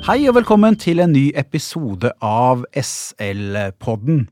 [0.00, 4.22] Hei og velkommen til en ny episode av SL-podden.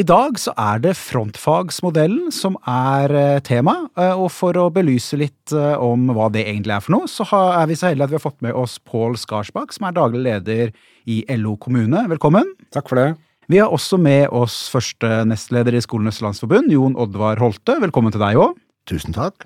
[0.00, 5.18] I dag så er det frontfagsmodellen som er eh, tema, eh, og for å belyse
[5.20, 8.14] litt eh, om hva det egentlig er for noe, så er vi så heldige at
[8.14, 10.72] vi har fått med oss Pål Skarsbakk, som er daglig leder
[11.04, 12.06] i LO kommune.
[12.16, 12.54] Velkommen.
[12.72, 13.10] Takk for det.
[13.52, 17.76] Vi har også med oss første nestleder i Skolenes landsforbund, Jon Oddvar Holte.
[17.84, 18.56] Velkommen til deg òg.
[18.88, 19.44] Tusen takk.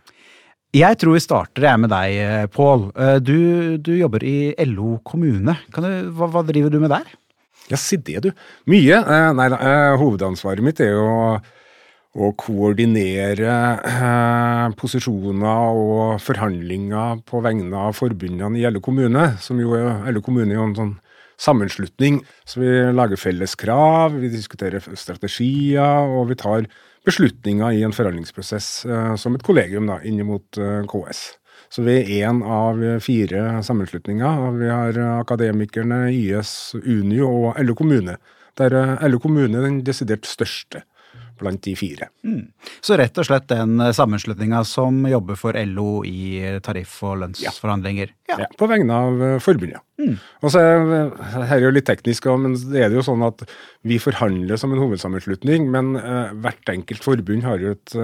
[0.75, 2.89] Jeg tror vi starter med deg, Pål.
[3.23, 3.37] Du,
[3.79, 5.55] du, jobber i LO kommune.
[5.71, 5.85] Du,
[6.17, 7.13] hva, hva, driver du med der?
[7.71, 8.33] Ja, si det, du.
[8.69, 8.99] Mye.
[8.99, 11.07] Eh, nei, eh, hovedansvaret mitt er jo
[12.15, 13.55] å koordinere
[13.91, 20.23] eh, posisjoner og forhandlinger på vegne av forbundene i LO kommune, som jo er LO
[20.23, 20.95] kommune er jo en sånn
[21.41, 22.21] sammenslutning.
[22.47, 26.69] Så vi lager felles krav, vi diskuterer strategier, og vi tar
[27.05, 31.25] beslutninger i en forhandlingsprosess eh, som et kollegium da, inn mot eh, KS.
[31.73, 34.43] Så vi er én av fire sammenslutninger.
[34.61, 38.19] Vi har Akademikerne, YS, Unio og LO kommune.
[38.59, 40.85] Der eh, LO kommune er den desidert største
[41.45, 42.09] blant de fire.
[42.27, 42.49] Mm.
[42.85, 48.15] Så rett og slett den eh, sammenslutninga som jobber for LO i tariff- og lønnsforhandlinger?
[48.31, 48.41] Ja.
[48.43, 48.49] ja.
[48.59, 49.85] på vegne av uh, forbundet.
[50.01, 50.17] Mm.
[50.43, 53.45] Og så Her er jo litt teknisk, men det er jo sånn at
[53.87, 55.95] vi forhandler som en hovedsammenslutning, men
[56.43, 57.95] hvert enkelt forbund har jo et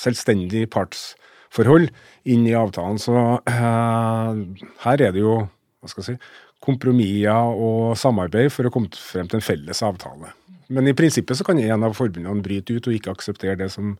[0.00, 1.90] selvstendig partsforhold
[2.32, 2.96] inn i avtalen.
[3.02, 3.12] Så
[3.44, 6.32] her er det jo hva skal jeg si,
[6.64, 10.32] kompromisser og samarbeid for å komme frem til en felles avtale.
[10.68, 13.94] Men i prinsippet så kan en av forbundene bryte ut og ikke akseptere det som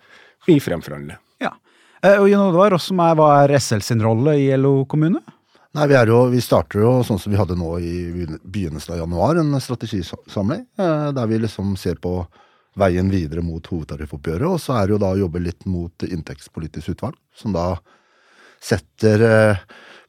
[0.46, 1.20] vi fremforhandler.
[1.42, 1.54] Ja.
[2.02, 2.76] Eh, og Jon Oddvar,
[3.18, 5.22] hva er SL sin rolle i LO kommune?
[5.76, 9.40] Nei, vi, jo, vi, starter jo sånn som vi hadde nå i begynnelsen av januar,
[9.40, 10.64] en strategisamling.
[10.80, 12.22] Eh, der vi liksom ser på
[12.78, 14.48] veien videre mot hovedtariffoppgjøret.
[14.48, 17.72] Og så er det jo da å jobbe litt mot inntektspolitisk utvalg, som da
[18.64, 19.62] setter eh,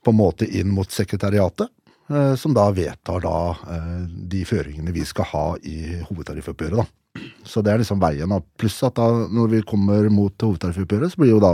[0.04, 1.72] på en måte inn mot sekretariatet.
[2.10, 6.80] Eh, som da vedtar da eh, de føringene vi skal ha i hovedtariffoppgjøret.
[6.82, 7.28] da.
[7.46, 8.34] Så det er liksom veien.
[8.58, 11.54] Pluss at da når vi kommer mot hovedtariffoppgjøret, så blir jo da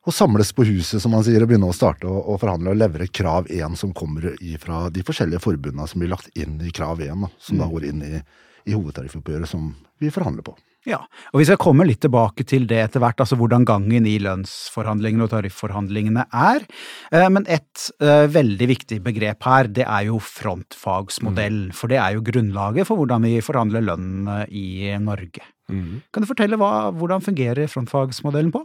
[0.00, 3.10] å samles på huset, som man sier, og begynne å starte å forhandle og levere
[3.10, 4.30] krav 1 som kommer
[4.62, 7.60] fra de forskjellige forbundene som blir lagt inn i krav 1, da, som mm.
[7.60, 8.22] da går inn i,
[8.70, 10.54] i hovedtariffoppgjøret som vi forhandler på.
[10.88, 11.02] Ja,
[11.34, 15.26] og vi skal komme litt tilbake til det etter hvert, altså hvordan gangen i lønnsforhandlingene
[15.26, 16.64] og tarifforhandlingene er.
[17.12, 21.66] Eh, men et uh, veldig viktig begrep her, det er jo frontfagsmodell.
[21.68, 21.74] Mm.
[21.76, 25.44] For det er jo grunnlaget for hvordan vi forhandler lønn eh, i Norge.
[25.68, 26.00] Mm.
[26.08, 28.62] Kan du fortelle hva, hvordan fungerer frontfagsmodellen på?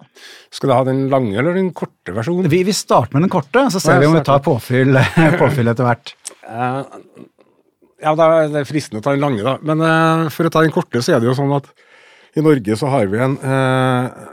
[0.56, 2.48] Skal du ha den lange eller den korte versjonen?
[2.54, 4.96] Vi, vi starter med den korte, så ser vi om vi tar påfyll,
[5.42, 6.16] påfyll etter hvert.
[6.48, 6.80] Uh,
[8.00, 9.58] ja, det er fristende å ta den lange, da.
[9.68, 11.68] Men for å ta den korte, så er det jo sånn at
[12.36, 14.24] i Norge så har vi en eh,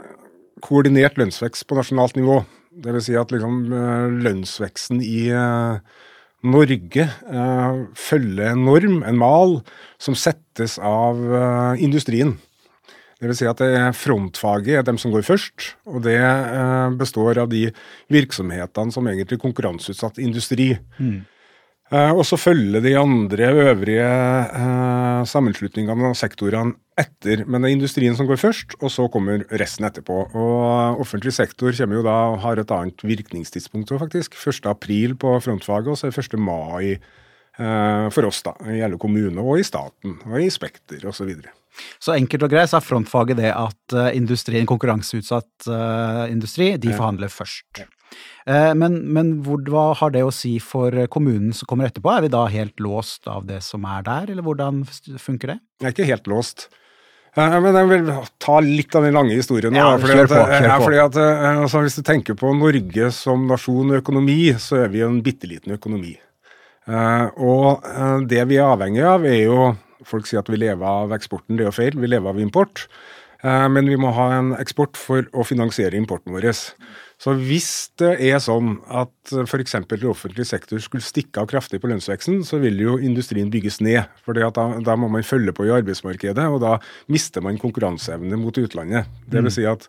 [0.63, 2.41] koordinert lønnsvekst på nasjonalt nivå.
[2.83, 3.07] Dvs.
[3.07, 5.99] Si at liksom, eh, lønnsveksten i eh,
[6.43, 9.61] Norge eh, følger en norm, en mal,
[10.01, 12.35] som settes av eh, industrien.
[13.23, 13.39] Dvs.
[13.39, 17.51] Si at det er frontfaget er dem som går først, og det eh, består av
[17.53, 17.69] de
[18.11, 20.73] virksomhetene som egentlig konkurranseutsatt industri.
[20.99, 21.21] Mm.
[21.93, 27.43] Eh, og så følger de andre øvrige eh, sammenslutningene og sektorene etter.
[27.45, 30.17] Men det er industrien som går først, og så kommer resten etterpå.
[30.33, 34.39] Og offentlig sektor kommer jo da og har et annet virkningstidspunkt òg, faktisk.
[34.41, 34.71] 1.
[34.73, 36.39] april på frontfaget, og så er det 1.
[36.41, 38.57] mai eh, for oss, da.
[38.73, 41.21] I alle kommuner og i staten, og i Spekter osv.
[41.21, 41.53] Så, videre.
[42.01, 45.69] så enkelt og greit så er frontfaget det at industrien, konkurranseutsatt
[46.33, 47.85] industri, de forhandler først.
[47.85, 47.91] Eh,
[48.75, 52.11] men, men hvor, hva har det å si for kommunen som kommer etterpå?
[52.11, 54.81] Er vi da helt låst av det som er der, eller hvordan
[55.15, 55.59] funker det?
[55.79, 56.67] Jeg er ikke helt låst.
[57.33, 59.73] Eh, men jeg vil ta litt av den lange historien.
[59.77, 60.83] Ja, fordi på, kjør på.
[60.85, 64.93] Fordi at, eh, altså, hvis du tenker på Norge som nasjon og økonomi, så er
[64.93, 66.13] vi en bitte liten økonomi.
[66.83, 67.85] Og
[68.27, 71.63] det vi er avhengig av, er jo Folk sier at vi lever av eksporten, det
[71.63, 71.93] er jo feil.
[71.95, 72.81] Vi lever av import.
[73.43, 76.45] Men vi må ha en eksport for å finansiere importen vår.
[77.23, 77.69] Så hvis
[78.01, 79.75] det er sånn at f.eks.
[80.09, 84.09] offentlig sektor skulle stikke av kraftig på lønnsveksten, så vil jo industrien bygges ned.
[84.25, 84.49] For da,
[84.83, 86.77] da, må man følge på i arbeidsmarkedet, og da
[87.11, 89.07] mister man konkurranseevne mot utlandet.
[89.27, 89.55] Det vil mm.
[89.55, 89.87] si at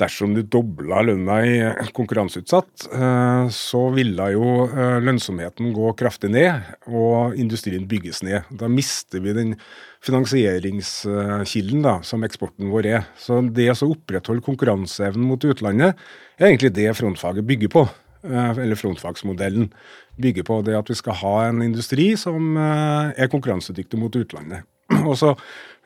[0.00, 1.56] dersom du dobla lønna i
[1.96, 8.48] konkurranseutsatt, eh, så ville jo eh, lønnsomheten gå kraftig ned, og industrien bygges ned.
[8.50, 9.54] Da mister vi den
[10.06, 13.06] finansieringskilden da, som eksporten vår er.
[13.20, 15.96] Så det å opprettholde konkurranseevnen mot utlandet,
[16.36, 17.86] er egentlig det frontfaget bygger på.
[18.26, 19.70] Eh, eller frontfagsmodellen
[20.20, 24.68] bygger på det at vi skal ha en industri som er konkurransedyktig mot utlandet.
[25.08, 25.34] Og så,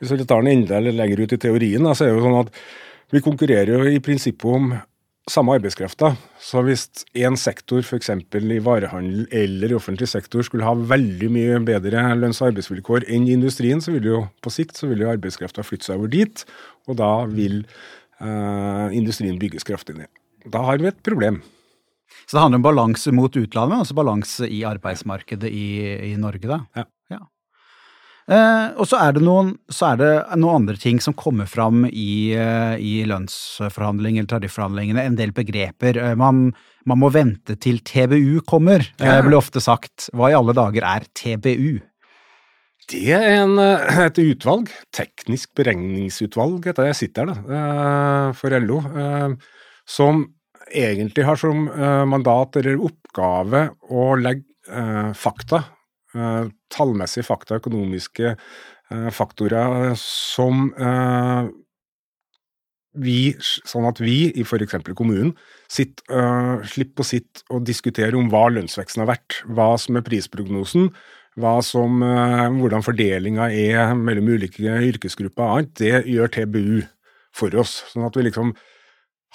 [0.01, 2.55] Hvis vi tar den enda lenger ut i teorien, så er det jo sånn at
[3.11, 4.71] vi konkurrerer jo i prinsippet om
[5.29, 6.13] samme arbeidskrafta.
[6.41, 6.87] Så hvis
[7.17, 8.09] én sektor, f.eks.
[8.09, 13.27] i varehandel eller i offentlig sektor, skulle ha veldig mye bedre lønns- og arbeidsvilkår enn
[13.29, 16.45] i industrien, så vil jo på sikt så vil jo arbeidskrafta flytte seg over dit,
[16.89, 20.11] og da vil eh, industrien bygges kraftig ned.
[20.49, 21.41] Da har vi et problem.
[22.25, 25.67] Så det handler om balanse mot utlandet, altså balanse i arbeidsmarkedet i,
[26.11, 26.63] i Norge, da?
[26.75, 26.87] Ja.
[28.31, 31.83] Eh, og så er, det noen, så er det noen andre ting som kommer fram
[31.89, 35.03] i, eh, i lønnsforhandlinger eller tarifforhandlingene.
[35.03, 35.99] En del begreper.
[35.99, 36.49] Eh, man,
[36.87, 39.19] man, må vente til TBU kommer, ja.
[39.25, 40.07] blir ofte sagt.
[40.15, 41.81] Hva i alle dager er TBU?
[42.91, 48.81] Det er en, et utvalg, teknisk beregningsutvalg, etter jeg sitter her da, for LO,
[49.87, 50.25] som
[50.67, 51.69] egentlig har som
[52.11, 53.63] mandat eller oppgave
[53.95, 55.61] å legge fakta
[56.71, 61.51] tallmessige fakta, økonomiske eh, faktorer som eh,
[62.99, 64.75] vi, sånn at vi i f.eks.
[64.97, 65.31] kommunen
[65.71, 70.03] sitt, uh, slipper å sitte og diskutere om hva lønnsveksten har vært, hva som er
[70.03, 70.89] prisprognosen,
[71.63, 75.71] som, uh, hvordan fordelinga er mellom ulike yrkesgrupper og annet.
[75.79, 76.81] Det gjør TBU
[77.31, 77.77] for oss.
[77.93, 78.51] Sånn at vi liksom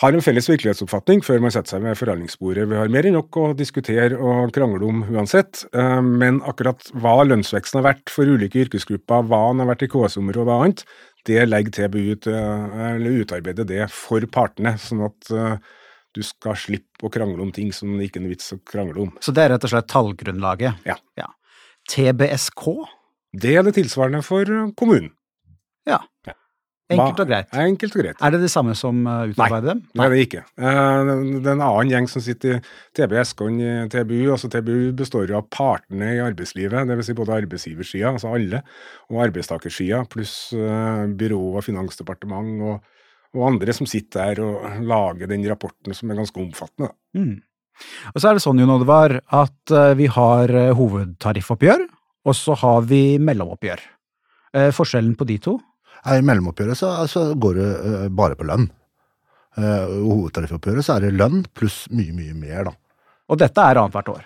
[0.03, 2.67] har en felles virkelighetsoppfatning før man setter seg ved forhandlingsbordet.
[2.69, 7.23] Vi har mer enn nok å diskutere og krangle om uansett, eh, men akkurat hva
[7.25, 10.85] lønnsveksten har vært for ulike yrkesgrupper, hva den har vært i KS-området og annet,
[11.27, 15.57] det legger TBU til å utarbeide det for partene, sånn at eh,
[16.17, 19.09] du skal slippe å krangle om ting som det ikke er noe vits å krangle
[19.09, 19.17] om.
[19.25, 20.87] Så det er rett og slett tallgrunnlaget?
[20.89, 21.01] Ja.
[21.19, 21.33] ja.
[21.89, 22.69] TBSK?
[23.37, 24.49] Det er det tilsvarende for
[24.79, 25.16] kommunen.
[26.87, 27.49] Enkelt og greit.
[27.59, 28.21] Enkelt og greit.
[28.23, 29.81] Er det det samme som uh, utarbeider dem?
[29.99, 30.43] Nei, det er det ikke.
[30.55, 32.61] Det er en annen gjeng som sitter i
[32.95, 34.31] TB Eskon i TBU.
[34.37, 37.11] altså TBU består jo av partene i arbeidslivet, dvs.
[37.11, 38.63] Si både arbeidsgiversida, altså alle,
[39.11, 43.05] og arbeidstakersida, pluss uh, byrå og finansdepartement og,
[43.35, 46.95] og, andre som sitter der og lager den rapporten som er ganske omfattende.
[47.19, 47.41] Mm.
[48.15, 51.83] Og så er det sånn, Jon Oddvar, at vi har hovedtariffoppgjør,
[52.25, 53.83] og så har vi mellomoppgjør.
[54.73, 55.59] Forskjellen på de to?
[56.07, 58.69] I mellomoppgjøret så, så, går det uh, bare på lønn.
[59.57, 62.75] Uh, hovedtariffoppgjøret så er det lønn pluss mye, mye mer, da.
[63.33, 64.25] Og dette er annethvert år?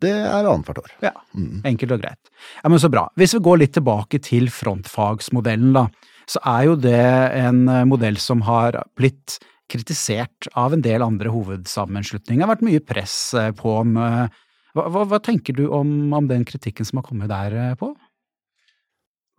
[0.00, 0.94] Det er annethvert år.
[1.02, 1.60] Ja, mm.
[1.68, 2.32] enkelt og greit.
[2.62, 3.08] Ja, men Så bra.
[3.18, 5.88] Hvis vi går litt tilbake til frontfagsmodellen, da,
[6.30, 7.04] så er jo det
[7.40, 12.40] en eh, modell som har blitt kritisert av en del andre hovedsammenslutninger.
[12.40, 13.16] Det har vært mye press
[13.58, 17.74] på om hva, hva, hva tenker du om, om, den kritikken som har kommet der
[17.80, 17.90] på?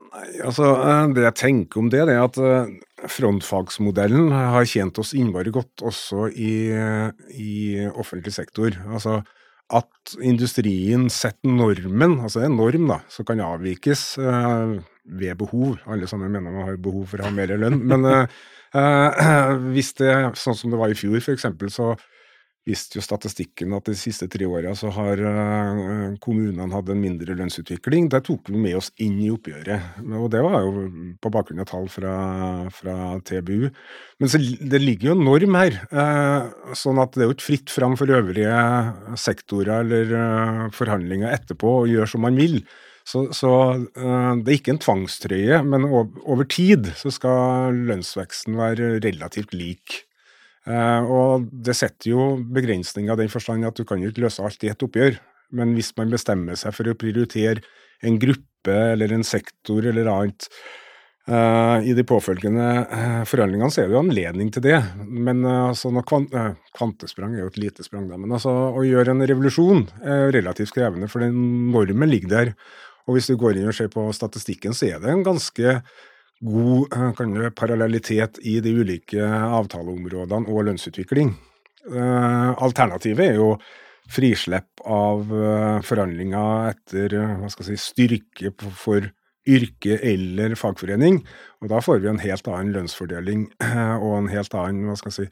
[0.09, 2.71] Nei, altså eh, Det jeg tenker om det, det er at eh,
[3.13, 6.53] frontfagsmodellen har tjent oss innmari godt også i,
[7.37, 7.53] i
[7.93, 8.75] offentlig sektor.
[8.89, 9.21] Altså
[9.69, 14.79] at industrien setter normen, altså en norm da, som kan avvikes eh,
[15.19, 15.77] ved behov.
[15.85, 17.77] Alle sammen mener man har behov for å ha mer lønn.
[17.91, 18.39] Men eh,
[18.73, 21.45] eh, hvis det, sånn som det var i fjor f.eks.,
[21.75, 21.93] så
[22.69, 27.35] viste jo statistikken at de siste tre åra så har uh, kommunene hatt en mindre
[27.37, 28.09] lønnsutvikling.
[28.11, 30.85] Det tok vi med oss inn i oppgjøret, og det var jo
[31.21, 32.15] på bakgrunn av tall fra,
[32.73, 33.69] fra TBU.
[34.19, 37.49] Men så, det ligger jo en norm her, uh, sånn at det er jo ikke
[37.49, 38.59] fritt fram for øvrige
[39.19, 42.61] sektorer eller uh, forhandlinger etterpå å gjøre som man vil.
[43.09, 43.49] Så, så
[43.89, 50.03] det er ikke en tvangstrøye, men over tid så skal lønnsveksten være relativt lik.
[50.69, 54.43] Uh, og det setter jo begrensninger i den forstand at du kan jo ikke løse
[54.45, 55.17] alt i et oppgjør.
[55.57, 57.63] Men hvis man bestemmer seg for å prioritere
[58.05, 60.45] en gruppe eller en sektor eller annet
[61.25, 64.77] uh, i de påfølgende uh, forhandlingene, så er det jo anledning til det.
[65.09, 66.37] Men altså, kvant
[66.77, 68.19] kvantesprang er jo et lite sprang, da.
[68.21, 72.53] Men altså, å gjøre en revolusjon er relativt krevende, for den normen ligger der.
[73.09, 75.79] Og hvis du går inn og ser på statistikken, så er det en ganske
[76.39, 81.33] god eh, det, parallellitet i de ulike avtaleområdene og lønnsutvikling.
[81.89, 83.53] Eh, alternativet er jo
[84.09, 87.15] frislipp av eh, forhandlinger etter
[87.65, 89.11] si, styrke for
[89.49, 91.21] yrke eller fagforening.
[91.63, 93.47] Og da får vi en helt annen lønnsfordeling
[94.03, 95.25] og en helt annen si,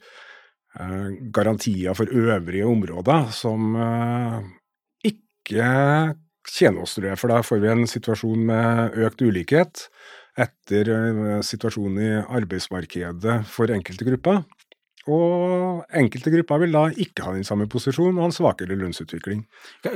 [1.33, 3.75] garantier for øvrige områder som
[5.05, 5.69] ikke
[6.47, 7.19] tjener oss, tror jeg.
[7.21, 9.85] For da får vi en situasjon med økt ulikhet
[10.37, 14.43] etter eh, situasjonen i arbeidsmarkedet for enkelte grupper.
[15.07, 19.45] Og enkelte grupper vil da ikke ha den samme posisjonen og ha en svakere lønnsutvikling.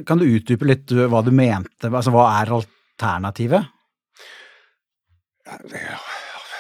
[0.07, 1.89] Kan du utdype litt hva du mente?
[1.89, 3.67] Altså, hva er alternativet?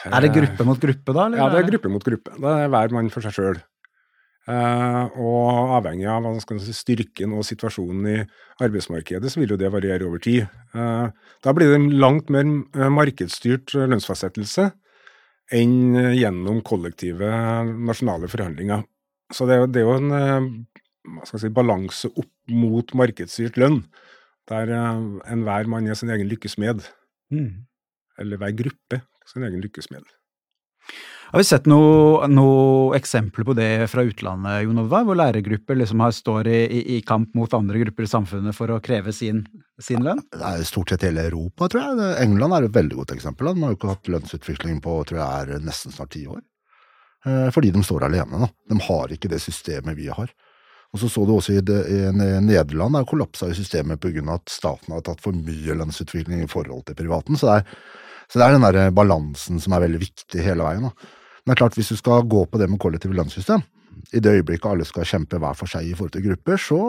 [0.09, 1.27] Er det gruppe mot gruppe, da?
[1.29, 1.39] Eller?
[1.39, 2.33] Ja, det er gruppe mot gruppe.
[2.35, 3.61] Det er hver mann for seg sjøl.
[4.49, 8.15] Uh, og avhengig av si, styrken og situasjonen i
[8.65, 10.47] arbeidsmarkedet, så vil jo det variere over tid.
[10.73, 11.13] Uh,
[11.45, 14.71] da blir det en langt mer eh, markedsstyrt lønnsfastsettelse
[15.51, 17.29] enn gjennom kollektive
[17.75, 18.85] nasjonale forhandlinger.
[19.35, 20.47] Så det er jo, det er jo en eh,
[21.27, 23.81] si, balanse opp mot markedsstyrt lønn,
[24.51, 26.85] der eh, enhver mann er sin egen lykkesmed.
[27.33, 27.63] Mm.
[28.21, 30.05] Eller hver gruppe sin egen lykkesmed.
[31.31, 36.01] Har vi sett noe, noe eksempler på det fra utlandet, Jon Oddvar, hvor lærergrupper liksom
[36.03, 39.39] har, står i, i, i, kamp mot andre grupper i samfunnet for å kreve sin,
[39.79, 40.19] sin lønn?
[40.27, 42.09] Det er stort sett hele Europa, tror jeg.
[42.25, 43.47] England er et veldig godt eksempel.
[43.47, 46.41] De har jo ikke hatt lønnsutvikling på tror jeg er nesten snart ti år.
[47.23, 48.41] Eh, fordi de står alene.
[48.43, 48.51] Da.
[48.73, 50.35] De har ikke det systemet vi har.
[50.91, 52.01] Og så så du også i, det, i
[52.43, 54.25] Nederland, der kollapsa jo systemet pga.
[54.35, 57.39] at staten har tatt for mye lønnsutvikling i forhold til privaten.
[57.39, 57.81] Så det er,
[58.27, 60.91] så det er den der balansen som er veldig viktig hele veien.
[60.91, 61.17] Da.
[61.41, 63.63] Men det er klart, hvis du skal gå på det med kollektive lønnssystem,
[64.13, 66.81] i det øyeblikket alle skal kjempe hver for seg i forhold til grupper, så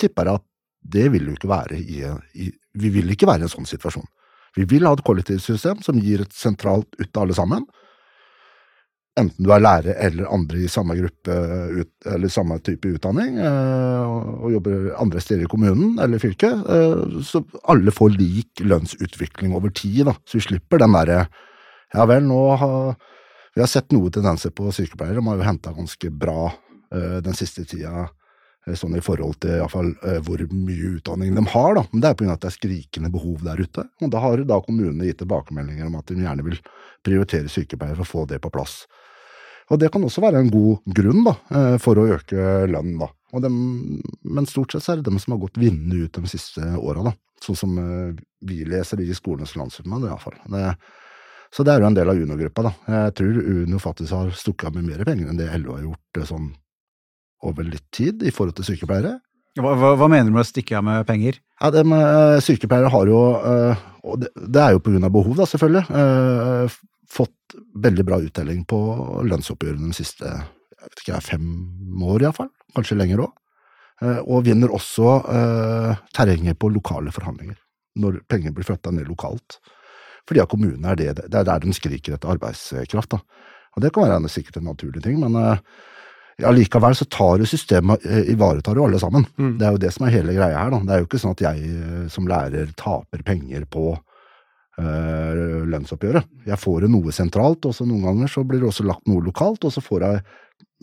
[0.00, 0.48] tipper jeg at
[0.94, 2.02] det vil jo ikke være i,
[2.34, 4.08] i Vi vil ikke være i en sånn situasjon.
[4.56, 7.66] Vi vil ha et kollektivsystem som gir et sentralt ut til alle sammen.
[9.20, 11.34] Enten du er lærer eller andre i samme gruppe
[11.76, 17.20] ut, eller samme type utdanning, øh, og jobber andre steder i kommunen eller fylket, øh,
[17.20, 20.16] så alle får lik lønnsutvikling over tid, da.
[20.24, 21.26] Så vi slipper den derre
[21.92, 22.96] ja vel, nå har
[23.54, 25.20] vi har sett noe tendenser på sykepleiere.
[25.20, 29.58] De har jo henta ganske bra uh, den siste tida, uh, sånn i forhold til
[29.58, 31.76] iallfall uh, hvor mye utdanning de har.
[31.76, 31.84] da.
[31.92, 32.32] Men det er pga.
[32.32, 33.86] at det er skrikende behov der ute.
[34.00, 36.60] Og da har da kommunene gitt tilbakemeldinger om at de gjerne vil
[37.04, 38.84] prioritere sykepleiere for å få det på plass.
[39.72, 41.32] Og det kan også være en god grunn da,
[41.80, 42.98] for å øke lønnen.
[43.32, 47.14] men stort sett så er det dem som har gått vinnende ut de siste åra,
[47.40, 47.78] sånn som
[48.42, 50.36] vi leser i Skolenes landsforbund iallfall.
[50.50, 50.74] Det,
[51.52, 52.72] så det er jo en del av Uno-gruppa, da.
[52.94, 56.20] Jeg tror Uno faktisk har stukket av med mer penger enn det LO har gjort
[56.20, 56.48] eh, sånn
[57.44, 59.18] over litt tid i forhold til sykepleiere.
[59.60, 61.36] Hva, hva, hva mener du med å stikke av med penger?
[61.60, 65.34] Ja, det med Sykepleiere har jo, uh, og det, er jo på grunn av behov,
[65.36, 66.78] da selvfølgelig,
[67.12, 68.78] fått veldig bra uttelling på
[69.28, 73.34] lønnsoppgjørene de siste jeg vet ikke, fem år iallfall, kanskje lenger òg.
[74.24, 75.18] Og vinner også
[76.16, 77.60] terrenget på lokale forhandlinger,
[78.00, 79.60] når penger blir flytta ned lokalt.
[80.28, 83.16] Fordi at kommunene er det, det er der de skriker etter arbeidskraft.
[83.16, 83.48] Da.
[83.76, 85.34] Og det kan være en, sikkert en naturlig ting, men
[86.40, 89.26] allikevel ja, så tar jo systemet eh, ivaretar jo alle sammen.
[89.36, 89.52] Mm.
[89.58, 90.72] Det er jo det som er hele greia her.
[90.72, 90.80] Da.
[90.86, 96.30] Det er jo ikke sånn at jeg eh, som lærer taper penger på øh, lønnsoppgjøret.
[96.48, 99.24] Jeg får jo noe sentralt, og så noen ganger så blir det også lagt noe
[99.24, 100.24] lokalt, og så får jeg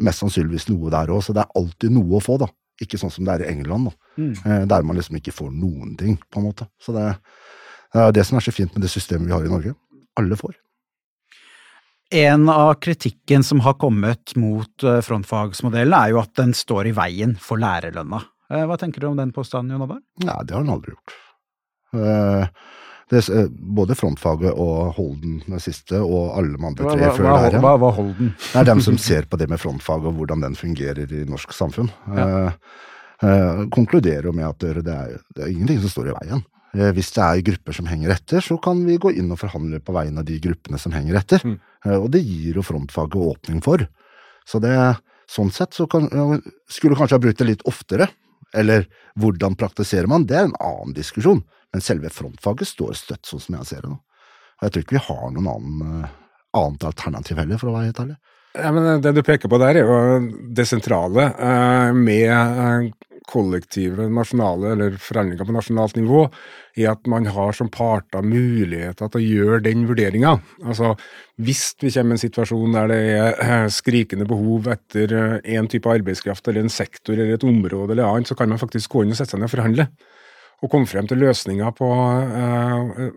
[0.05, 1.23] mest sannsynligvis noe der òg.
[1.25, 2.49] Så det er alltid noe å få, da.
[2.79, 3.97] Ikke sånn som det er i England, da.
[4.19, 4.67] Mm.
[4.67, 6.65] der man liksom ikke får noen ting, på en måte.
[6.83, 7.38] Så det, det er
[8.13, 9.73] det som er så fint med det systemet vi har i Norge.
[10.19, 10.57] Alle får.
[12.09, 16.93] En av kritikken som har kommet mot eh, frontfagsmodellen, er jo at den står i
[16.97, 18.23] veien for lærerlønna.
[18.49, 20.01] Eh, hva tenker du om den påstanden, Jon Oddvar?
[20.25, 21.17] Nei, det har den aldri gjort.
[21.93, 22.63] Eh,
[23.09, 23.21] det,
[23.77, 27.61] både frontfaget og Holden det siste, og alle de andre tre før der.
[27.61, 28.33] Hva var Holden?
[28.41, 31.53] Det er dem som ser på det med frontfaget og hvordan den fungerer i norsk
[31.53, 31.89] samfunn.
[32.09, 32.29] Ja.
[33.21, 36.45] Eh, konkluderer jo med at det er, det er ingenting som står i veien.
[36.77, 39.81] Eh, hvis det er grupper som henger etter, så kan vi gå inn og forhandle
[39.81, 41.45] på vegne av de gruppene som henger etter.
[41.45, 41.57] Mm.
[41.85, 43.85] Eh, og det gir jo frontfaget åpning for.
[44.49, 44.73] Så det,
[45.29, 46.09] sånn sett så kan,
[46.69, 48.09] skulle kanskje ha brukt det litt oftere.
[48.57, 48.87] Eller
[49.19, 51.43] hvordan praktiserer man, det er en annen diskusjon.
[51.73, 53.99] Men selve frontfaget står støtt, sånn som jeg ser det nå.
[54.59, 56.17] Og jeg tror ikke vi har noen annen, eh,
[56.59, 58.19] annet alternativ heller, for å være helt ærlig.
[58.57, 61.29] Ja, men Det du peker på der, er jo det sentrale
[61.93, 62.93] med
[63.29, 66.25] kollektive nasjonale, eller forhandlinger på nasjonalt nivå,
[66.79, 70.35] er at man har som parter muligheter til å gjøre den vurderinga.
[70.65, 70.93] Altså,
[71.41, 75.91] hvis vi kommer i en situasjon der det er eh, skrikende behov etter eh, type
[75.91, 79.13] arbeidskraft, eller en sektor eller et område eller annet, så kan man faktisk gå inn
[79.13, 79.89] og sette seg ned og forhandle.
[80.59, 81.89] Og komme frem til løsninger på,
[82.43, 83.07] eh,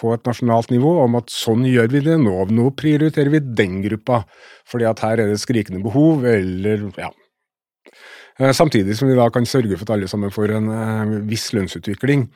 [0.00, 3.80] på et nasjonalt nivå om at sånn gjør vi det nå, nå prioriterer vi den
[3.86, 4.24] gruppa,
[4.68, 7.10] fordi at her er det skrikende behov, eller ja,
[8.56, 12.26] samtidig som vi da kan sørge for at alle sammen får en eh, viss lønnsutvikling.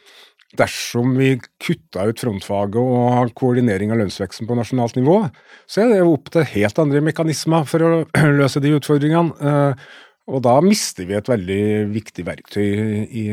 [0.54, 1.32] Dersom vi
[1.62, 5.16] kutta ut frontfaget og koordinering av lønnsveksten på nasjonalt nivå,
[5.66, 7.92] så er det jo opp til helt andre mekanismer for å
[8.40, 9.34] løse de utfordringene.
[9.40, 9.88] Eh,
[10.24, 12.68] og da mister vi et veldig viktig verktøy
[13.12, 13.24] i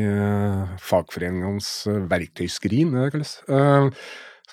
[0.84, 1.70] fagforeningenes
[2.10, 3.38] verktøyskrin, det kalles.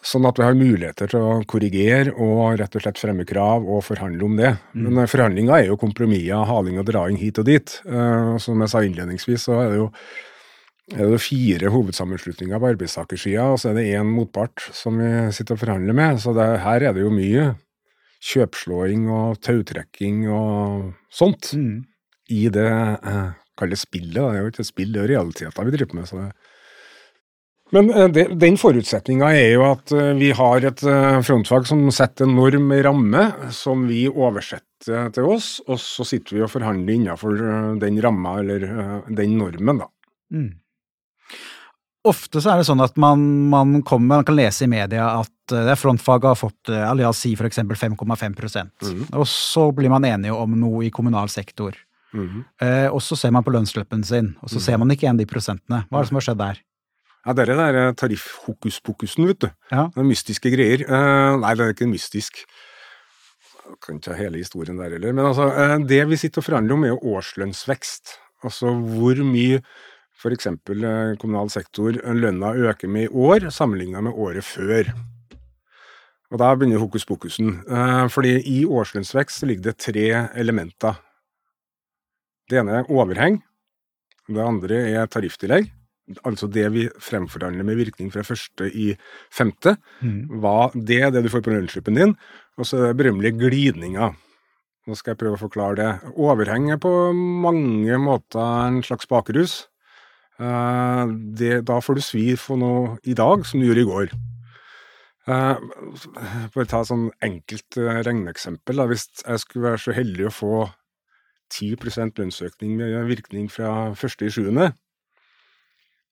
[0.06, 3.84] Sånn at vi har muligheter til å korrigere og rett og slett fremme krav og
[3.84, 4.54] forhandle om det.
[4.72, 4.86] Mm.
[4.86, 7.76] Men forhandlinga forhandlinger er jo kompromisser, haling og draing hit og dit.
[7.86, 9.90] Uh, som jeg sa innledningsvis, så er det jo
[10.90, 15.54] er det fire hovedsammenslutninger på arbeidstakersida, og så er det én motpart som vi sitter
[15.54, 16.22] og forhandler med.
[16.24, 17.52] Så det, her er det jo mye
[18.26, 21.76] kjøpslåing og tautrekking og sånt mm.
[22.36, 24.18] i det uh, kalles spillet.
[24.18, 26.10] Det er jo ikke et spill, det er realiteter vi driver med.
[26.10, 26.32] så det
[27.76, 32.26] men eh, den forutsetninga er jo at eh, vi har et eh, frontfag som setter
[32.26, 37.36] en norm, ramme, som vi oversetter til, oss, og så sitter vi og forhandler innenfor
[37.82, 38.64] den ramma eller
[39.12, 39.90] den normen, da.
[40.32, 40.54] Mm.
[42.08, 45.52] Ofte så er det sånn at man, man, kommer, man kan lese i media at
[45.52, 49.04] uh, frontfaget har fått Alias si for eksempel 5,5 mm.
[49.20, 51.76] og så blir man enige om noe i kommunal sektor.
[52.14, 52.44] Mm.
[52.62, 54.64] Eh, og så ser man på lønnsslippen sin, og så mm.
[54.66, 55.84] ser man ikke igjen de prosentene.
[55.90, 56.62] Hva er det som har skjedd der?
[57.30, 59.50] Ja, Det er det der tariffhokuspokusen, vet du.
[59.70, 59.84] Ja.
[59.94, 60.82] Det er mystiske greier.
[61.38, 62.42] nei, det er ikke mystisk.
[63.70, 65.14] Jeg kan ikke ha hele historien der heller.
[65.14, 65.46] Men altså,
[65.86, 68.16] det vi sitter og forhandler om, er jo årslønnsvekst.
[68.42, 69.62] Altså hvor mye
[70.20, 70.48] f.eks.
[70.50, 74.90] Eh, kommunal sektor, lønna øker med i år sammenligna med året før.
[76.32, 77.62] Og Da begynner hokus pokusen.
[77.70, 80.98] Eh, fordi i årslønnsvekst ligger det tre elementer.
[82.50, 83.44] Det ene er overheng.
[84.28, 85.72] Det andre er tarifftillegg.
[86.26, 88.94] Altså det vi fremforhandler med virkning fra første i
[89.34, 89.76] femte.
[90.02, 90.42] Mm.
[90.42, 92.16] var det det du får på lønnsslippen din.
[92.58, 94.14] Og så er det berømmelige glidninga.
[94.88, 95.92] Nå skal jeg prøve å forklare det.
[96.18, 99.68] Overheng er på mange måter en slags bakerus.
[100.40, 101.06] Eh,
[101.38, 104.18] det, da får du svi for noe i dag som du gjorde i går.
[105.30, 108.82] Bare ta et sånn enkelt uh, regneeksempel.
[108.90, 110.54] Hvis jeg skulle være så heldig å få
[111.54, 114.50] 10% lønnsøkning med virkning fra 1.7.,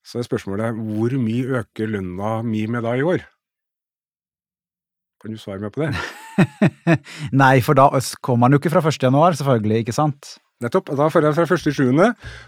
[0.08, 3.26] så er spørsmålet hvor mye øker lønna mi med da i år?
[5.22, 5.92] Kan du svare meg på det?
[7.42, 7.90] Nei, for da
[8.22, 9.02] kommer man jo ikke fra 1.
[9.04, 10.38] januar, selvfølgelig, ikke sant?
[10.64, 10.90] Nettopp.
[10.98, 12.00] Da får jeg fra 1.7.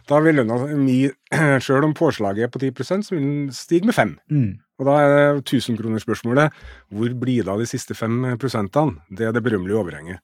[0.10, 1.02] Da vil lønna mi,
[1.66, 4.50] sjøl om påslaget er på 10 så vil den stige med 5 mm.
[4.80, 6.56] Og da er det 1000-kronersspørsmålet.
[6.96, 9.04] Hvor blir det av de siste 5 prosentene?
[9.12, 10.24] Det er det berømmelige overhenget.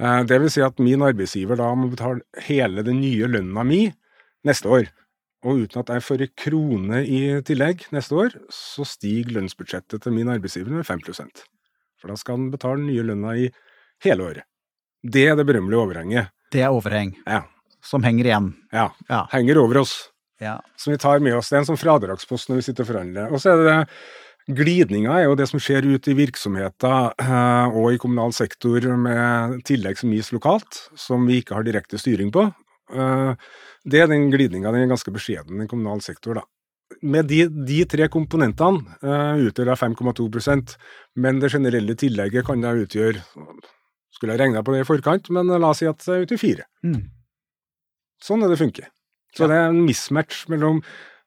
[0.00, 3.86] Eh, det vil si at min arbeidsgiver da må betale hele den nye lønna mi
[4.44, 4.90] neste år.
[5.44, 10.16] Og uten at jeg får en krone i tillegg neste år, så stiger lønnsbudsjettet til
[10.16, 11.44] min arbeidsgiver med 5%
[12.00, 13.50] For da skal han betale den nye lønna i
[14.04, 14.48] hele året.
[15.04, 16.32] Det er det berømmelige overhenget.
[16.52, 17.12] Det er overheng.
[17.28, 17.42] Ja.
[17.84, 18.50] Som henger igjen.
[18.72, 18.88] Ja.
[19.10, 19.24] ja.
[19.34, 19.94] Henger over oss.
[20.40, 20.58] Ja.
[20.80, 21.50] Som vi tar med oss.
[21.50, 23.32] Det er en sånn fradragspost når vi sitter og forhandler.
[23.34, 23.80] Og så er det
[24.44, 29.62] Glidninga er jo det som skjer ute i virksomheter eh, og i kommunal sektor med
[29.64, 32.50] tillegg som gis lokalt, som vi ikke har direkte styring på.
[32.92, 33.46] Eh,
[33.84, 34.72] det er den glidninga.
[34.72, 36.44] Den er ganske beskjeden i kommunal sektor, da.
[37.04, 40.74] Med de, de tre komponentene uh, utgjør det 5,2%
[41.18, 43.22] men det generelle tillegget kan da utgjøre
[44.14, 46.38] skulle jeg regna på det i forkant, men la oss si at det utgjør ute
[46.38, 46.68] fire.
[46.86, 47.00] Mm.
[48.22, 48.92] Sånn er det funker.
[49.34, 49.50] Så ja.
[49.50, 50.84] det er en mismatch mellom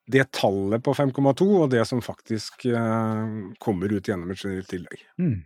[0.07, 5.03] det tallet på 5,2 og det som faktisk uh, kommer ut gjennom et generelt tillegg.
[5.19, 5.41] Mm.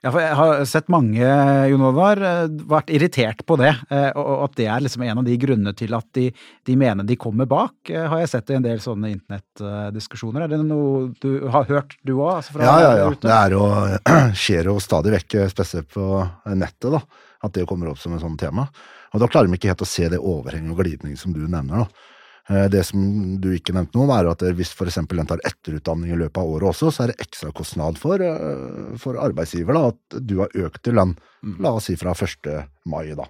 [0.00, 1.24] Ja, for jeg har sett mange,
[1.68, 3.74] Jon Oddvar, eh, vært irritert på det.
[3.92, 6.30] Eh, og at det er liksom en av de grunnene til at de,
[6.64, 7.74] de, mener de kommer bak.
[7.92, 10.46] Eh, har jeg sett i en del sånne internettdiskusjoner.
[10.46, 12.38] Er det noe du har hørt, du òg?
[12.38, 13.10] Altså ja, ja, ja.
[13.12, 13.66] Det er jo,
[14.46, 16.06] skjer jo stadig vekk, spesielt på
[16.54, 17.04] nettet, da,
[17.44, 18.70] at det kommer opp som en sånn tema.
[19.12, 21.84] Og da klarer de ikke helt å se det overheng og glidning som du nevner.
[21.84, 22.08] da.
[22.50, 23.00] Eh, det som
[23.38, 24.98] du ikke nevnte noe om, er at hvis f.eks.
[25.12, 29.20] den tar etterutdanning i løpet av året også, så er det ekstrakostnad for, eh, for
[29.22, 31.14] arbeidsgiver da, at du har økt til lønn,
[31.46, 31.60] mm.
[31.62, 32.50] la oss si fra 1.
[32.90, 33.12] mai.
[33.14, 33.28] da.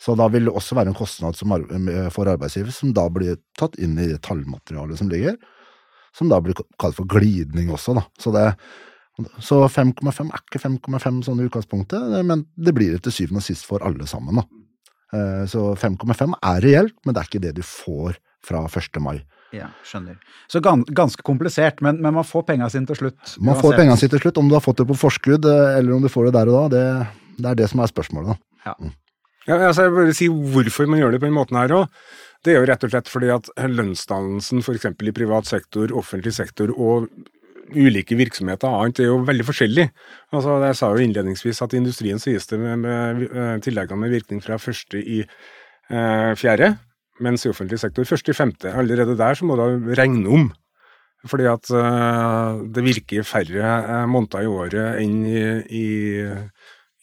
[0.00, 1.36] Så da vil det også være en kostnad
[2.14, 5.34] for arbeidsgiver som da blir tatt inn i det tallmaterialet som ligger,
[6.16, 7.98] som da blir kalt for glidning også.
[7.98, 8.06] da.
[8.22, 8.32] Så,
[9.42, 13.48] så 5,5 er ikke 5,5 sånn i utgangspunktet, men det blir det til syvende og
[13.50, 14.40] sist for alle sammen.
[14.40, 14.48] da.
[15.10, 19.00] Eh, så 5,5 er reelt, men det er ikke det du får fra 1.
[19.02, 19.20] mai.
[19.50, 20.18] Ja, skjønner.
[20.50, 23.34] Så ganske komplisert, men, men man får penga sine til slutt?
[23.42, 24.38] Man får penga sine til slutt.
[24.38, 26.56] Om du har fått det på forskudd, eh, eller om du får det der og
[26.56, 28.36] da, det, det er det som er spørsmålet.
[28.36, 28.70] da.
[28.70, 28.76] Ja.
[28.78, 28.94] Mm.
[29.48, 32.00] Ja, altså jeg vil si hvorfor man gjør det på den måten her òg.
[32.44, 34.86] Det er jo rett og slett fordi at lønnsdannelsen f.eks.
[34.86, 37.10] i privat sektor, offentlig sektor og
[37.70, 39.88] ulike virksomheter annet er jo veldig forskjellig.
[40.34, 44.42] Altså, jeg sa jo innledningsvis at industrien sies det med, med, med tilleggene med virkning
[44.44, 46.74] fra første i eh, fjerde
[47.24, 48.72] mens i offentlig sektor først i femte.
[48.72, 50.50] Allerede der så må du regne om.
[51.28, 55.88] Fordi at uh, det virker færre uh, måneder i året enn i, i,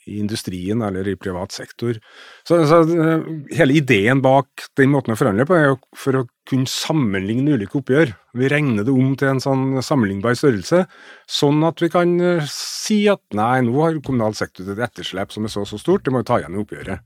[0.07, 1.99] i, industrien eller i privat sektor.
[2.47, 6.23] Så, så uh, hele ideen bak den måten å forhandle på er jo for å
[6.49, 8.15] kunne sammenligne ulike oppgjør.
[8.41, 10.87] Vi regner det om til en sånn sammenlignbar størrelse,
[11.29, 12.17] sånn at vi kan
[12.49, 16.07] si at nei, nå har kommunal sektor et etterslep som er så og så stort,
[16.07, 17.05] det må vi ta igjen i oppgjøret.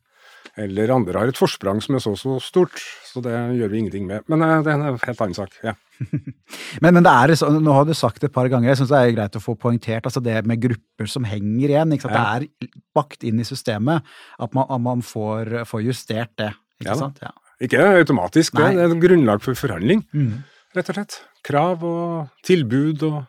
[0.59, 4.07] Eller andre har et forsprang som er så så stort, så det gjør vi ingenting
[4.09, 4.25] med.
[4.31, 5.55] Men eh, det er en helt annen sak.
[5.63, 5.75] ja.
[6.81, 8.99] men, men, det er, nå har du sagt det et par ganger, jeg syns det
[8.99, 11.95] er greit å få poengtert altså det med grupper som henger igjen.
[11.95, 12.11] Ja.
[12.11, 12.23] Det
[12.65, 14.07] er bakt inn i systemet
[14.41, 16.51] at man, at man får, får, justert det.
[16.81, 17.21] Ikke ja, sant?
[17.23, 17.33] Ja.
[17.61, 18.71] Ikke automatisk, Nei.
[18.73, 20.31] det er grunnlag for forhandling, mm.
[20.75, 21.19] rett og slett.
[21.45, 23.21] Krav og tilbud og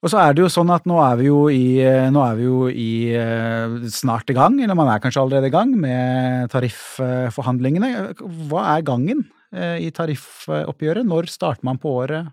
[0.00, 2.68] Og så er det jo sånn at nå er vi jo i, er vi jo
[2.72, 7.90] i snart i gang, eller man er kanskje allerede i gang, med tarifforhandlingene.
[8.48, 11.04] Hva er gangen i tariffoppgjøret?
[11.04, 12.32] Når starter man på året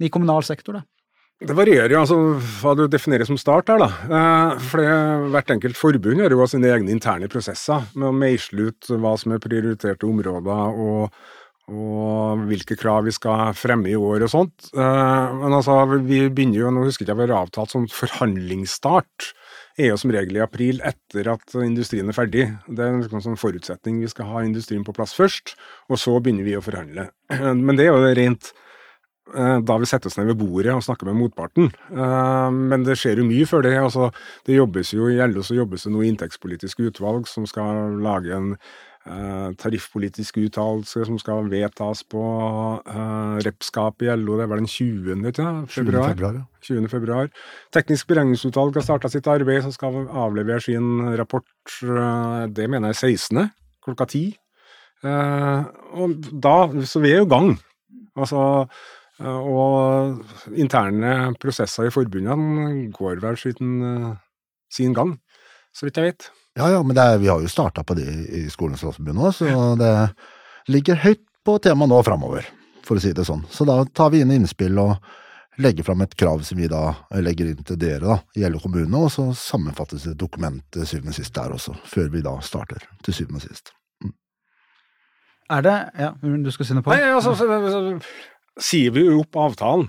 [0.00, 0.86] i kommunal sektor, da?
[1.42, 2.16] Det varierer jo altså,
[2.62, 3.82] hva du definerer som start her.
[3.82, 3.88] da.
[4.06, 8.90] Eh, for Hvert enkelt forbund har jo sine egne interne prosesser med å meisle ut
[8.92, 11.22] hva som er prioriterte områder og,
[11.70, 14.70] og, hvilke krav vi skal fremme i år og sånt.
[14.74, 19.30] Eh, men altså, vi begynner jo, nå husker jeg ikke vi har avtalt som forhandlingsstart
[19.80, 22.48] er jo som regel i april etter at industrien er ferdig.
[22.68, 24.02] Det er en sånn forutsetning.
[24.02, 25.54] Vi skal ha industrien på plass først,
[25.88, 27.08] og så begynner vi å forhandle.
[27.64, 28.52] Men det er jo rent
[29.30, 31.70] Eh, da vi setter oss ned ved bordet og snakker med motparten.
[31.94, 33.76] Eh, men det skjer jo mye før det.
[33.78, 34.10] altså
[34.44, 38.56] Det jobbes jo I LO så jobbes det nå inntektspolitisk utvalg som skal lage en
[39.06, 42.22] uh, uttalelser som skal vedtas på
[42.86, 44.38] uh, repskap i LO.
[44.38, 45.26] Det var den 20.
[45.32, 45.48] Ikke?
[45.68, 46.08] februar.
[46.08, 46.14] 20.
[46.14, 46.44] februar, ja.
[46.62, 46.88] 20.
[46.88, 47.28] februar.
[47.72, 51.48] Teknisk beregningsutvalg har starta sitt arbeid, som skal avlevere sin rapport.
[51.82, 53.50] Uh, det mener jeg 16.
[53.82, 54.32] klokka 10.
[55.02, 57.56] og da, Så vi er jo i gang.
[58.14, 58.66] Altså
[59.22, 60.22] Eh, og
[60.58, 64.14] interne prosesser i forbundene går vel sin, eh,
[64.72, 65.18] sin gang,
[65.74, 66.30] så vidt jeg vet.
[66.58, 69.46] Ja, ja, men er, vi har jo starta på det i Skolens Landsforbund nå, så
[69.80, 69.92] det
[70.68, 72.46] ligger høyt på temaet nå framover,
[72.84, 73.46] for å si det sånn.
[73.50, 74.98] Så da tar vi inn innspill og
[75.62, 79.04] legger fram et krav som vi da legger inn til dere da, i hele kommunene,
[79.06, 82.84] og så sammenfattes et dokument til syvende og sist der også, før vi da starter
[83.04, 83.72] til syvende og sist.
[84.04, 84.14] Mm.
[85.56, 86.92] Er det Ja, du skal si noe på?
[86.92, 87.96] Nei, altså,
[88.60, 89.88] sier vi jo opp avtalen.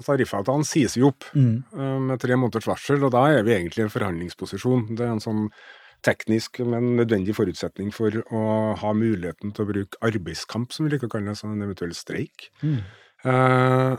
[0.00, 1.56] Tariffavtalen sies jo opp mm.
[1.76, 4.88] Eh, med tre måneders varsel, og da er vi egentlig i en forhandlingsposisjon.
[4.96, 5.42] Det er en sånn
[6.06, 8.42] teknisk, men nødvendig forutsetning for å
[8.80, 11.94] ha muligheten til å bruke arbeidskamp, som vi liker å kalle det, som en eventuell
[11.96, 12.48] streik.
[12.62, 12.80] Mm.
[13.20, 13.96] Eh,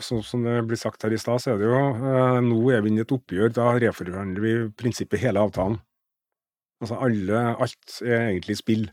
[0.00, 2.80] så, som det blir sagt her i stad, så er det jo eh, Nå er
[2.80, 3.52] vi inne i et oppgjør.
[3.58, 5.76] Da reforhandler vi i prinsippet hele avtalen.
[6.82, 8.88] Altså alle, alt er egentlig spill.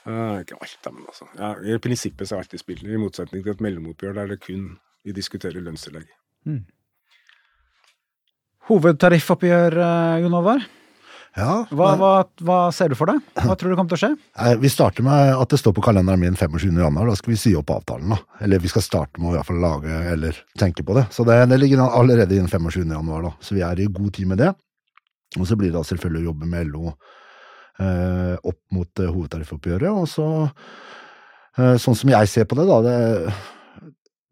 [0.00, 1.26] Uh, ikke alt, men altså.
[1.36, 4.38] Ja, I prinsippet så er alt i spill, i motsetning til et mellomoppgjør der det
[4.42, 4.64] kun
[5.04, 6.08] vi diskuterer lønnstillegg.
[6.48, 6.64] Mm.
[8.70, 9.76] Hovedtariffoppgjør,
[10.24, 10.64] Jon Håvard?
[11.38, 12.12] Ja, hva, hva,
[12.42, 13.20] hva, ser du for deg?
[13.38, 14.56] Hva tror du kommer til å skje?
[14.60, 16.72] Vi starter med at det står på kalenderen min 25.
[16.74, 17.06] januar.
[17.12, 18.10] Da skal vi si opp avtalen.
[18.16, 18.18] da.
[18.42, 21.06] Eller vi skal starte med å i hvert fall lage eller tenke på det.
[21.14, 22.82] Så det, det ligger allerede innen 25.
[22.82, 23.28] januar.
[23.28, 23.32] da.
[23.40, 24.52] Så vi er i god tid med det.
[25.38, 26.94] Og så blir det da selvfølgelig å jobbe med LO
[27.80, 29.88] Eh, opp mot eh, hovedtariffoppgjøret.
[29.94, 30.26] Og så,
[31.56, 33.34] eh, sånn som jeg ser på det, da det,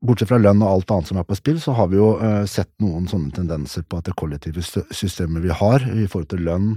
[0.05, 2.13] Bortsett fra lønn og alt annet som er på spill, så har vi jo
[2.47, 4.63] sett noen sånne tendenser på at det kollektive
[4.95, 6.69] systemet vi har i forhold til lønn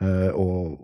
[0.00, 0.74] og,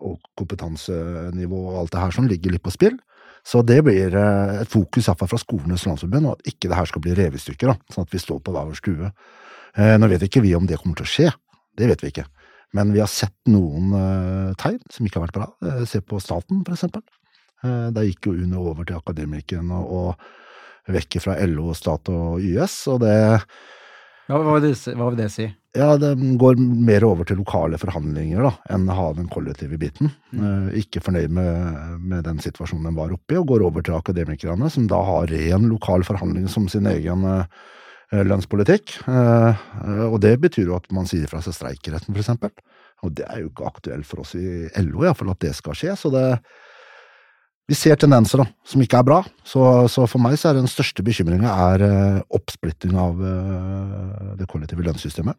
[0.00, 2.98] og kompetansenivå og alt det her som ligger litt på spill.
[3.46, 7.02] Så det blir et fokus iallfall fra Skolenes landsforbund, og at ikke det her skal
[7.04, 9.12] bli revet i stykker, sånn at vi står på hver vår stue.
[10.00, 11.30] Nå vet ikke vi om det kommer til å skje,
[11.80, 12.26] det vet vi ikke.
[12.76, 13.94] Men vi har sett noen
[14.60, 15.48] tegn som ikke har vært bra.
[15.88, 17.02] Se på staten, for eksempel.
[17.64, 20.14] Der gikk jo UNE over til Akademikerne og,
[20.86, 23.16] og vekk fra LO, stat og YS, og det
[24.30, 25.48] ja, hva, vil det, hva vil det si?
[25.76, 30.10] Ja, Det går mer over til lokale forhandlinger da, enn å ha den kollektive biten.
[30.30, 30.70] Mm.
[30.80, 34.70] ikke fornøyd med, med, den situasjonen den var oppe i, og går over til akademikerne,
[34.70, 37.28] som da har ren lokal forhandling som sin egen
[38.10, 38.96] Eh, lønnspolitikk.
[39.06, 39.60] Eh,
[40.10, 42.32] og det betyr jo at man sier fra seg streikeretten, f.eks.
[43.06, 45.94] Og det er jo ikke aktuelt for oss i LO iallfall at det skal skje.
[45.96, 46.24] Så det
[47.70, 49.20] Vi ser tendenser da, som ikke er bra.
[49.46, 53.20] Så, så for meg så er den største bekymringa eh, oppsplitting av
[54.40, 55.38] det kollektive lønnssystemet.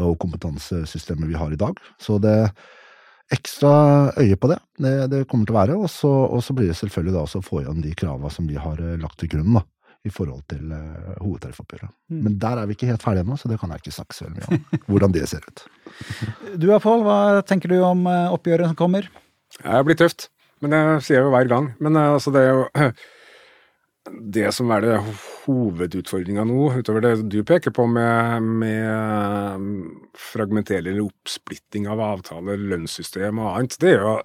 [0.00, 1.76] Og kompetansesystemet vi har i dag.
[2.00, 2.36] Så det
[3.30, 3.72] ekstra
[4.16, 4.58] øye på det.
[4.80, 5.76] Det, det kommer til å være.
[5.76, 8.48] Og så, og så blir det selvfølgelig da også å få igjen de krava som
[8.48, 9.60] vi har lagt til grunn.
[9.60, 9.66] da
[10.06, 11.92] i forhold til uh, hovedtariffoppgjøret.
[12.08, 12.20] Mm.
[12.24, 14.28] Men der er vi ikke helt ferdige ennå, så det kan jeg ikke snakke så
[14.32, 14.62] mye om.
[14.90, 15.64] hvordan det ser ut.
[16.56, 19.10] Du da, Pål, hva tenker du om uh, oppgjøret som kommer?
[19.60, 21.72] Det blir tøft, men det sier jeg jo hver gang.
[21.82, 22.90] Men uh, altså, det er jo
[24.38, 24.96] det som er det
[25.44, 29.68] hovedutfordringa nå, utover det du peker på med, med
[30.18, 34.16] fragmentering eller oppsplitting av avtaler, lønnssystem og annet, det er jo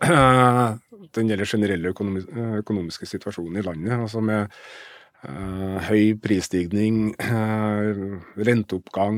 [1.15, 3.97] den gjelder generelle økonomiske situasjonen i landet.
[3.99, 4.51] altså med
[5.25, 9.15] Uh, høy prisstigning, uh, renteoppgang,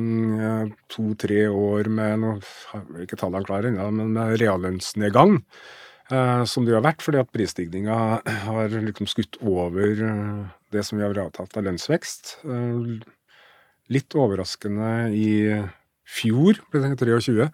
[0.87, 2.35] to-tre år med nå
[3.03, 5.41] ikke tallene klare ennå, men med reallønnsnedgang,
[6.07, 7.97] som det har vært fordi at prisstigninga
[8.47, 9.97] har liksom skutt over
[10.71, 12.37] det som vi har avtalt av lønnsvekst.
[13.91, 15.29] litt overraskende i
[16.07, 17.47] fjor, 23,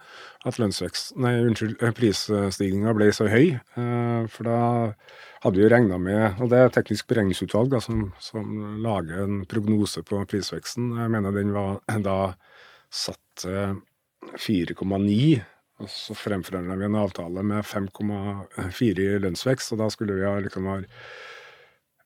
[0.46, 3.56] at lønnsvekst, nei, unnskyld, prisstigninga ble så høy.
[4.34, 4.60] For da
[5.44, 8.46] hadde vi jo regna med Og det er teknisk beregningsutvalg da, som, som,
[8.84, 10.94] lager en prognose på prisveksten.
[11.02, 12.20] Jeg mener den var da
[12.94, 13.82] satt til
[14.40, 15.42] 4,9.
[15.84, 20.38] Og så fremforhandla vi en avtale med 5,4 i lønnsvekst, og da skulle vi ha
[20.44, 20.80] liksom ha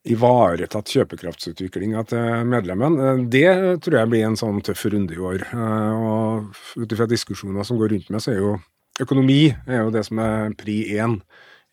[0.07, 3.27] ivaretatt kjøpekraftsutviklinga til medlemmene.
[3.31, 3.49] Det
[3.83, 5.43] tror jeg blir en sånn tøff runde i år.
[5.51, 8.55] Og ut ifra diskusjoner som går rundt meg, så er jo
[9.03, 11.19] økonomi er jo det som er pri én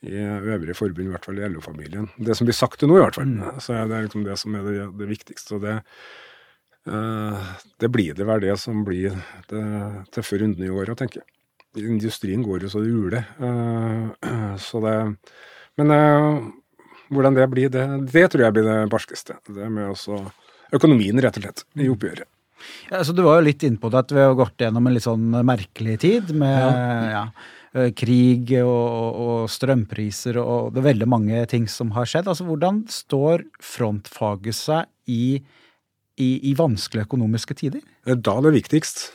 [0.04, 2.10] i øvrige forbund, i hvert fall i LO-familien.
[2.20, 3.30] Det som blir sagt til nå, i hvert fall.
[3.30, 3.60] Mm.
[3.64, 5.56] Så er det liksom det som er det, det viktigste.
[5.56, 5.78] og det,
[6.92, 9.16] uh, det blir det vel det som blir
[9.48, 9.64] det
[10.12, 11.33] tøffe runden i år, tenker jeg.
[11.80, 13.24] Industrien går jo så det uler.
[13.40, 14.98] Uh, så det
[15.80, 16.44] Men uh,
[17.14, 19.38] hvordan det blir, det, det, tror jeg blir det barskeste.
[19.48, 20.20] Det med også
[20.74, 22.28] økonomien, rett og slett, i oppgjøret.
[22.88, 24.94] Ja, så Du var jo litt inne på det at vi har gått gjennom en
[24.94, 27.10] litt sånn merkelig tid med ja.
[27.12, 27.24] Ja,
[27.74, 32.28] Eh, krig og, og, strømpriser og det er veldig mange ting som har skjedd.
[32.30, 35.40] Altså, Hvordan står frontfaget seg i,
[36.14, 37.82] i, i vanskelige økonomiske tider?
[38.06, 39.08] Da er det viktigst.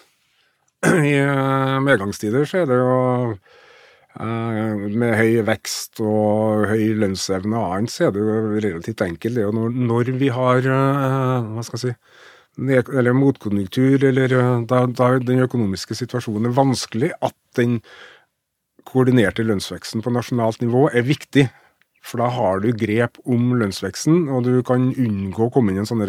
[1.12, 3.00] I eh, medgangstider så er det jo
[3.34, 9.36] eh, med høy vekst og høy lønnsevne og annet, så er det jo relativt enkelt.
[9.36, 11.98] Det er jo når, når vi har hva skal jeg si,
[12.80, 14.38] eller motkonjunktur, eller
[14.68, 17.80] da, da den økonomiske situasjonen er vanskelig, at den
[18.90, 21.48] koordinerte lønnsveksten på nasjonalt nivå er viktig.
[22.06, 25.84] For da har du grep om lønnsveksten, og du kan unngå å komme inn i
[25.84, 26.06] en sånn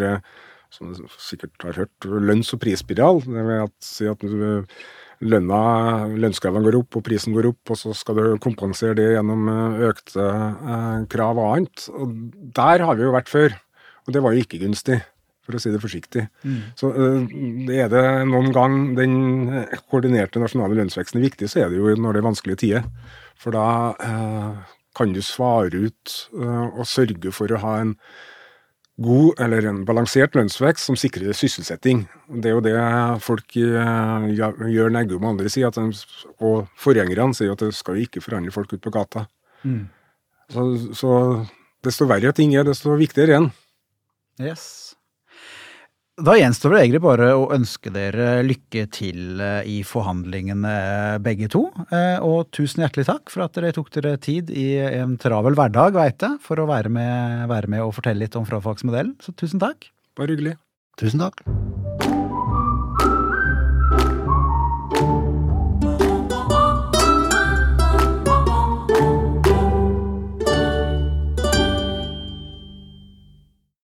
[0.71, 3.21] som du sikkert har hørt, lønns- og prisspiral.
[3.25, 4.23] Det vil si at
[5.21, 5.61] lønna,
[6.17, 9.87] lønnskravene går opp og prisen går opp, og så skal du kompensere det gjennom eh,
[9.91, 11.87] økte eh, krav og annet.
[11.93, 12.15] Og
[12.57, 13.57] der har vi jo vært før,
[14.07, 15.01] og det var jo ikke gunstig
[15.41, 16.27] for å si det forsiktig.
[16.45, 16.59] Mm.
[16.77, 19.15] Så er det noen gang den
[19.61, 22.91] eh, koordinerte nasjonale lønnsveksten er viktig, så er det jo når det er vanskelige tider.
[23.41, 23.67] For da
[24.93, 27.95] kan du svare ut og sørge for å ha en
[29.01, 32.03] god eller en balansert lønnsvekst som sikrer sysselsetting.
[32.29, 32.75] Det er jo det
[33.25, 35.87] folk uh, gjør Eggum og andre sier, de,
[36.43, 39.25] og forgjengerne sier at det skal jo ikke forhandle folk ut på gata.
[39.63, 39.89] Mm.
[40.51, 40.65] Så,
[40.97, 41.11] så
[41.85, 43.51] desto verre ting er, desto viktigere er den.
[44.41, 44.65] Yes.
[46.19, 50.73] Da gjenstår det egentlig bare å ønske dere lykke til eh, i forhandlingene
[51.23, 51.63] begge to.
[51.87, 55.95] Eh, og tusen hjertelig takk for at dere tok dere tid i en travel hverdag,
[55.95, 59.15] veit jeg, for å være med, være med, og fortelle litt om frafagsmodellen.
[59.23, 59.87] Så tusen takk.
[60.19, 60.57] Bare hyggelig.
[60.99, 61.45] Tusen takk.